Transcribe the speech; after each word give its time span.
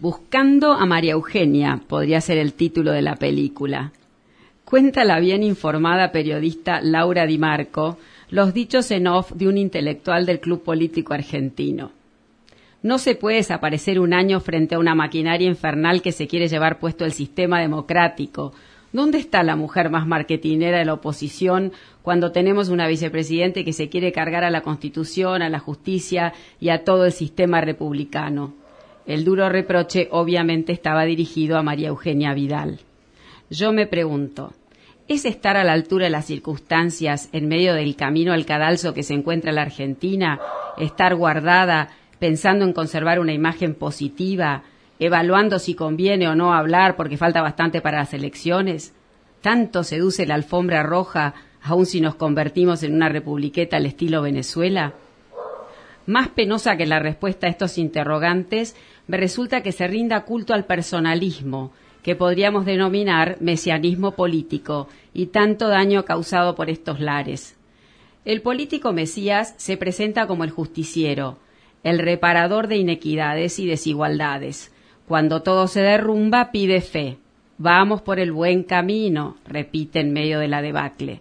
Buscando 0.00 0.72
a 0.72 0.86
María 0.86 1.12
Eugenia 1.12 1.80
podría 1.86 2.20
ser 2.20 2.38
el 2.38 2.54
título 2.54 2.92
de 2.92 3.02
la 3.02 3.16
película. 3.16 3.92
Cuenta 4.64 5.04
la 5.04 5.20
bien 5.20 5.42
informada 5.42 6.12
periodista 6.12 6.80
Laura 6.80 7.26
Di 7.26 7.36
Marco 7.36 7.98
los 8.30 8.54
dichos 8.54 8.90
en 8.90 9.06
off 9.06 9.32
de 9.32 9.48
un 9.48 9.58
intelectual 9.58 10.24
del 10.24 10.40
Club 10.40 10.62
Político 10.62 11.12
Argentino. 11.12 11.90
No 12.82 12.98
se 12.98 13.14
puede 13.14 13.36
desaparecer 13.36 14.00
un 14.00 14.14
año 14.14 14.40
frente 14.40 14.76
a 14.76 14.78
una 14.78 14.94
maquinaria 14.94 15.46
infernal 15.46 16.00
que 16.00 16.12
se 16.12 16.26
quiere 16.26 16.48
llevar 16.48 16.78
puesto 16.78 17.04
el 17.04 17.12
sistema 17.12 17.60
democrático. 17.60 18.54
¿Dónde 18.92 19.18
está 19.18 19.42
la 19.42 19.56
mujer 19.56 19.90
más 19.90 20.06
marketinera 20.06 20.78
de 20.78 20.86
la 20.86 20.94
oposición 20.94 21.72
cuando 22.00 22.32
tenemos 22.32 22.70
una 22.70 22.88
vicepresidente 22.88 23.64
que 23.64 23.74
se 23.74 23.90
quiere 23.90 24.12
cargar 24.12 24.44
a 24.44 24.50
la 24.50 24.62
Constitución, 24.62 25.42
a 25.42 25.50
la 25.50 25.58
justicia 25.58 26.32
y 26.60 26.70
a 26.70 26.82
todo 26.82 27.04
el 27.04 27.12
sistema 27.12 27.60
republicano? 27.60 28.61
El 29.06 29.24
duro 29.24 29.48
reproche 29.48 30.08
obviamente 30.12 30.72
estaba 30.72 31.04
dirigido 31.04 31.58
a 31.58 31.62
María 31.62 31.88
Eugenia 31.88 32.34
Vidal. 32.34 32.80
Yo 33.50 33.72
me 33.72 33.86
pregunto, 33.86 34.52
¿es 35.08 35.24
estar 35.24 35.56
a 35.56 35.64
la 35.64 35.72
altura 35.72 36.04
de 36.04 36.10
las 36.10 36.26
circunstancias 36.26 37.28
en 37.32 37.48
medio 37.48 37.74
del 37.74 37.96
camino 37.96 38.32
al 38.32 38.46
cadalso 38.46 38.94
que 38.94 39.02
se 39.02 39.14
encuentra 39.14 39.50
la 39.50 39.62
Argentina, 39.62 40.40
estar 40.78 41.16
guardada 41.16 41.90
pensando 42.20 42.64
en 42.64 42.72
conservar 42.72 43.18
una 43.18 43.32
imagen 43.32 43.74
positiva, 43.74 44.62
evaluando 45.00 45.58
si 45.58 45.74
conviene 45.74 46.28
o 46.28 46.36
no 46.36 46.54
hablar 46.54 46.94
porque 46.94 47.16
falta 47.16 47.42
bastante 47.42 47.80
para 47.80 47.98
las 47.98 48.14
elecciones? 48.14 48.94
¿Tanto 49.40 49.82
seduce 49.82 50.26
la 50.26 50.36
alfombra 50.36 50.84
roja 50.84 51.34
aun 51.60 51.86
si 51.86 52.00
nos 52.00 52.14
convertimos 52.14 52.84
en 52.84 52.94
una 52.94 53.08
republiqueta 53.08 53.78
al 53.78 53.86
estilo 53.86 54.22
Venezuela? 54.22 54.94
Más 56.06 56.28
penosa 56.28 56.76
que 56.76 56.86
la 56.86 56.98
respuesta 56.98 57.46
a 57.46 57.50
estos 57.50 57.78
interrogantes 57.78 58.76
me 59.06 59.16
resulta 59.16 59.62
que 59.62 59.72
se 59.72 59.86
rinda 59.86 60.24
culto 60.24 60.52
al 60.54 60.64
personalismo, 60.64 61.72
que 62.02 62.16
podríamos 62.16 62.64
denominar 62.64 63.36
mesianismo 63.40 64.12
político, 64.12 64.88
y 65.14 65.26
tanto 65.26 65.68
daño 65.68 66.04
causado 66.04 66.54
por 66.54 66.70
estos 66.70 66.98
lares. 66.98 67.56
El 68.24 68.42
político 68.42 68.92
Mesías 68.92 69.54
se 69.56 69.76
presenta 69.76 70.26
como 70.26 70.44
el 70.44 70.50
justiciero, 70.50 71.38
el 71.84 71.98
reparador 71.98 72.68
de 72.68 72.76
inequidades 72.76 73.58
y 73.58 73.66
desigualdades. 73.66 74.72
Cuando 75.06 75.42
todo 75.42 75.66
se 75.66 75.80
derrumba, 75.80 76.50
pide 76.52 76.80
fe. 76.80 77.18
Vamos 77.58 78.02
por 78.02 78.18
el 78.18 78.32
buen 78.32 78.62
camino, 78.64 79.36
repite 79.46 80.00
en 80.00 80.12
medio 80.12 80.38
de 80.38 80.48
la 80.48 80.62
debacle. 80.62 81.20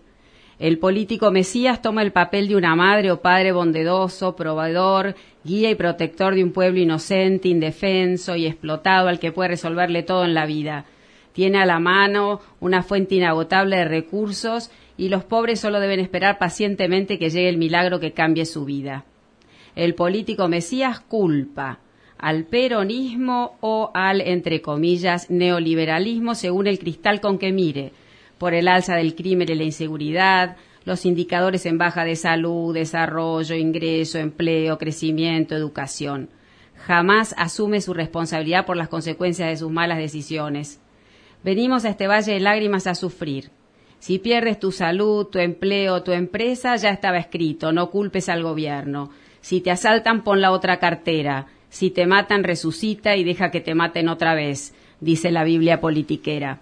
El 0.61 0.77
político 0.77 1.31
Mesías 1.31 1.81
toma 1.81 2.03
el 2.03 2.11
papel 2.11 2.47
de 2.47 2.55
una 2.55 2.75
madre 2.75 3.11
o 3.11 3.19
padre 3.19 3.51
bondadoso, 3.51 4.35
probador, 4.35 5.15
guía 5.43 5.71
y 5.71 5.73
protector 5.73 6.35
de 6.35 6.43
un 6.43 6.51
pueblo 6.51 6.79
inocente, 6.79 7.47
indefenso 7.47 8.35
y 8.35 8.45
explotado 8.45 9.07
al 9.07 9.17
que 9.17 9.31
puede 9.31 9.49
resolverle 9.49 10.03
todo 10.03 10.23
en 10.23 10.35
la 10.35 10.45
vida. 10.45 10.85
Tiene 11.33 11.57
a 11.57 11.65
la 11.65 11.79
mano 11.79 12.41
una 12.59 12.83
fuente 12.83 13.15
inagotable 13.15 13.77
de 13.77 13.85
recursos 13.85 14.69
y 14.97 15.09
los 15.09 15.23
pobres 15.23 15.59
solo 15.59 15.79
deben 15.79 15.99
esperar 15.99 16.37
pacientemente 16.37 17.17
que 17.17 17.31
llegue 17.31 17.49
el 17.49 17.57
milagro 17.57 17.99
que 17.99 18.11
cambie 18.11 18.45
su 18.45 18.63
vida. 18.63 19.05
El 19.75 19.95
político 19.95 20.47
Mesías 20.47 20.99
culpa 20.99 21.79
al 22.19 22.43
peronismo 22.43 23.57
o 23.61 23.89
al, 23.95 24.21
entre 24.21 24.61
comillas, 24.61 25.27
neoliberalismo 25.31 26.35
según 26.35 26.67
el 26.67 26.77
cristal 26.77 27.19
con 27.19 27.39
que 27.39 27.51
mire, 27.51 27.93
por 28.42 28.56
el 28.56 28.67
alza 28.67 28.95
del 28.95 29.14
crimen 29.14 29.47
y 29.52 29.53
la 29.53 29.66
inseguridad, 29.66 30.58
los 30.84 31.06
indicadores 31.06 31.67
en 31.67 31.78
baja 31.78 32.06
de 32.06 32.16
salud, 32.16 32.73
desarrollo, 32.73 33.53
ingreso, 33.53 34.17
empleo, 34.17 34.80
crecimiento, 34.80 35.56
educación. 35.56 36.28
Jamás 36.75 37.36
asume 37.38 37.81
su 37.81 37.94
responsabilidad 37.94 38.66
por 38.66 38.78
las 38.78 38.88
consecuencias 38.88 39.47
de 39.47 39.58
sus 39.58 39.69
malas 39.69 40.00
decisiones. 40.00 40.81
Venimos 41.44 41.86
a 41.86 41.89
este 41.89 42.08
valle 42.08 42.34
de 42.34 42.39
lágrimas 42.39 42.88
a 42.88 42.95
sufrir. 42.95 43.52
Si 44.00 44.17
pierdes 44.17 44.59
tu 44.59 44.72
salud, 44.72 45.28
tu 45.28 45.38
empleo, 45.38 46.02
tu 46.02 46.12
empresa, 46.12 46.75
ya 46.78 46.90
estaba 46.90 47.19
escrito, 47.19 47.72
no 47.72 47.91
culpes 47.91 48.28
al 48.28 48.41
gobierno. 48.41 49.12
Si 49.41 49.62
te 49.62 49.69
asaltan, 49.69 50.24
pon 50.24 50.41
la 50.41 50.50
otra 50.50 50.80
cartera. 50.80 51.46
Si 51.69 51.91
te 51.91 52.07
matan, 52.07 52.44
resucita 52.44 53.16
y 53.16 53.24
deja 53.24 53.51
que 53.51 53.62
te 53.62 53.75
maten 53.75 54.09
otra 54.09 54.34
vez, 54.34 54.74
dice 55.00 55.30
la 55.30 55.44
Biblia 55.44 55.80
politiquera. 55.80 56.62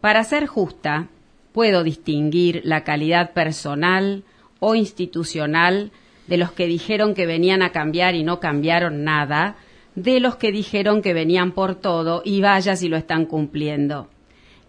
Para 0.00 0.24
ser 0.24 0.46
justa, 0.46 1.08
puedo 1.52 1.84
distinguir 1.84 2.62
la 2.64 2.84
calidad 2.84 3.32
personal 3.32 4.24
o 4.58 4.74
institucional 4.74 5.90
de 6.26 6.36
los 6.36 6.52
que 6.52 6.66
dijeron 6.66 7.14
que 7.14 7.26
venían 7.26 7.62
a 7.62 7.72
cambiar 7.72 8.14
y 8.14 8.22
no 8.22 8.40
cambiaron 8.40 9.04
nada, 9.04 9.56
de 9.94 10.20
los 10.20 10.36
que 10.36 10.52
dijeron 10.52 11.02
que 11.02 11.12
venían 11.12 11.52
por 11.52 11.74
todo 11.74 12.22
y 12.24 12.40
vaya 12.40 12.76
si 12.76 12.88
lo 12.88 12.96
están 12.96 13.26
cumpliendo. 13.26 14.08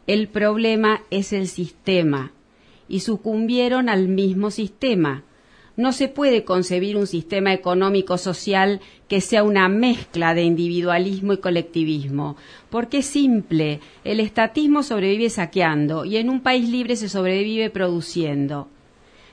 El 0.08 0.28
problema 0.28 1.04
es 1.12 1.32
el 1.32 1.48
sistema 1.48 2.32
y 2.88 3.02
sucumbieron 3.02 3.88
al 3.88 4.08
mismo 4.08 4.52
sistema, 4.52 5.24
no 5.82 5.92
se 5.92 6.08
puede 6.08 6.46
concebir 6.46 6.96
un 6.96 7.08
sistema 7.08 7.54
económico 7.54 8.18
social 8.18 8.80
que 9.08 9.20
sea 9.20 9.44
una 9.44 9.68
mezcla 9.68 10.34
de 10.34 10.44
individualismo 10.44 11.34
y 11.34 11.38
colectivismo, 11.38 12.38
porque 12.70 13.00
es 13.00 13.08
simple, 13.08 13.80
el 14.04 14.20
estatismo 14.20 14.84
sobrevive 14.84 15.30
saqueando 15.30 16.06
y 16.06 16.18
en 16.18 16.30
un 16.30 16.42
país 16.42 16.70
libre 16.70 16.96
se 16.96 17.10
sobrevive 17.10 17.70
produciendo. 17.70 18.68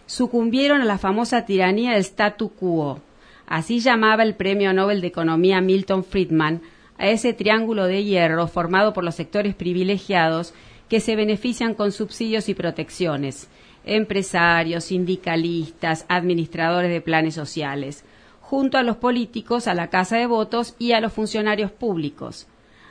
Sucumbieron 0.06 0.80
a 0.80 0.86
la 0.86 0.98
famosa 0.98 1.44
tiranía 1.44 1.92
del 1.92 2.00
statu 2.00 2.48
quo, 2.48 3.00
así 3.46 3.80
llamaba 3.80 4.22
el 4.22 4.34
Premio 4.34 4.72
Nobel 4.72 5.00
de 5.02 5.08
Economía 5.08 5.60
Milton 5.60 6.02
Friedman 6.02 6.62
a 6.96 7.08
ese 7.08 7.32
triángulo 7.32 7.84
de 7.84 8.04
hierro 8.04 8.48
formado 8.48 8.92
por 8.92 9.04
los 9.04 9.14
sectores 9.14 9.54
privilegiados 9.54 10.54
que 10.88 11.00
se 11.00 11.14
benefician 11.14 11.74
con 11.74 11.92
subsidios 11.92 12.48
y 12.48 12.54
protecciones, 12.54 13.48
empresarios, 13.88 14.84
sindicalistas, 14.84 16.04
administradores 16.08 16.90
de 16.90 17.00
planes 17.00 17.34
sociales, 17.34 18.04
junto 18.40 18.78
a 18.78 18.82
los 18.82 18.96
políticos, 18.96 19.66
a 19.66 19.74
la 19.74 19.88
Casa 19.88 20.16
de 20.16 20.26
Votos 20.26 20.74
y 20.78 20.92
a 20.92 21.00
los 21.00 21.12
funcionarios 21.12 21.70
públicos. 21.70 22.46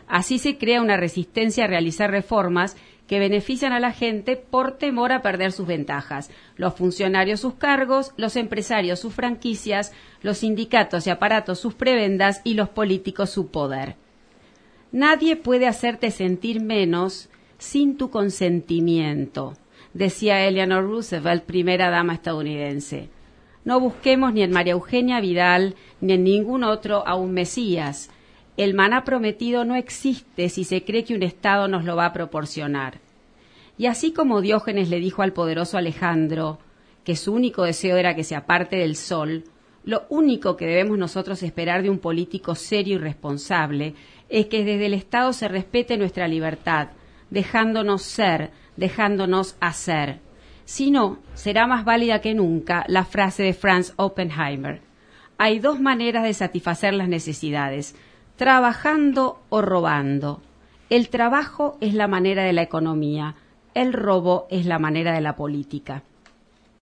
Así 0.07 0.39
se 0.39 0.57
crea 0.57 0.81
una 0.81 0.97
resistencia 0.97 1.65
a 1.65 1.67
realizar 1.67 2.11
reformas 2.11 2.77
que 3.07 3.19
benefician 3.19 3.71
a 3.73 3.79
la 3.79 3.91
gente 3.91 4.35
por 4.35 4.73
temor 4.73 5.11
a 5.11 5.21
perder 5.21 5.51
sus 5.51 5.67
ventajas. 5.67 6.29
Los 6.55 6.75
funcionarios 6.75 7.39
sus 7.39 7.53
cargos, 7.53 8.13
los 8.17 8.35
empresarios 8.35 8.99
sus 8.99 9.13
franquicias, 9.13 9.93
los 10.21 10.39
sindicatos 10.39 11.07
y 11.07 11.09
aparatos 11.09 11.59
sus 11.59 11.73
prebendas 11.73 12.41
y 12.43 12.53
los 12.53 12.69
políticos 12.69 13.29
su 13.29 13.47
poder. 13.47 13.95
Nadie 14.91 15.35
puede 15.35 15.67
hacerte 15.67 16.11
sentir 16.11 16.61
menos 16.61 17.29
sin 17.57 17.97
tu 17.97 18.09
consentimiento 18.09 19.53
decía 19.93 20.45
Eleanor 20.45 20.83
Roosevelt, 20.83 21.43
primera 21.43 21.89
dama 21.89 22.13
estadounidense. 22.13 23.09
No 23.65 23.79
busquemos 23.79 24.33
ni 24.33 24.43
en 24.43 24.51
María 24.51 24.73
Eugenia 24.73 25.19
Vidal 25.19 25.75
ni 25.99 26.13
en 26.13 26.23
ningún 26.23 26.63
otro 26.63 27.05
a 27.05 27.15
un 27.15 27.33
Mesías. 27.33 28.09
El 28.55 28.73
maná 28.73 29.03
prometido 29.03 29.65
no 29.65 29.75
existe 29.75 30.49
si 30.49 30.63
se 30.63 30.83
cree 30.83 31.03
que 31.03 31.15
un 31.15 31.23
Estado 31.23 31.67
nos 31.67 31.83
lo 31.83 31.95
va 31.95 32.05
a 32.05 32.13
proporcionar. 32.13 32.99
Y 33.77 33.85
así 33.85 34.13
como 34.13 34.41
Diógenes 34.41 34.89
le 34.89 34.99
dijo 34.99 35.21
al 35.21 35.33
poderoso 35.33 35.77
Alejandro 35.77 36.59
que 37.03 37.15
su 37.15 37.33
único 37.33 37.63
deseo 37.63 37.97
era 37.97 38.15
que 38.15 38.23
se 38.23 38.35
aparte 38.35 38.77
del 38.77 38.95
sol, 38.95 39.43
lo 39.83 40.03
único 40.09 40.57
que 40.57 40.65
debemos 40.65 40.97
nosotros 40.97 41.41
esperar 41.43 41.81
de 41.81 41.89
un 41.89 41.99
político 41.99 42.55
serio 42.55 42.95
y 42.95 42.97
responsable 42.97 43.93
es 44.27 44.47
que 44.47 44.65
desde 44.65 44.87
el 44.87 44.93
Estado 44.93 45.31
se 45.31 45.47
respete 45.47 45.97
nuestra 45.97 46.27
libertad, 46.27 46.89
dejándonos 47.29 48.01
ser, 48.01 48.51
dejándonos 48.77 49.57
hacer. 49.59 50.19
Si 50.65 50.91
no, 50.91 51.19
será 51.33 51.67
más 51.67 51.85
válida 51.85 52.21
que 52.21 52.33
nunca 52.33 52.85
la 52.87 53.05
frase 53.05 53.43
de 53.43 53.53
Franz 53.53 53.93
Oppenheimer. 53.97 54.81
Hay 55.37 55.59
dos 55.59 55.79
maneras 55.79 56.23
de 56.23 56.33
satisfacer 56.33 56.93
las 56.93 57.07
necesidades, 57.07 57.95
trabajando 58.37 59.39
o 59.49 59.61
robando. 59.61 60.41
El 60.89 61.09
trabajo 61.09 61.77
es 61.81 61.93
la 61.93 62.07
manera 62.07 62.43
de 62.43 62.53
la 62.53 62.61
economía, 62.61 63.35
el 63.73 63.93
robo 63.93 64.47
es 64.49 64.65
la 64.65 64.79
manera 64.79 65.13
de 65.13 65.21
la 65.21 65.35
política. 65.35 66.03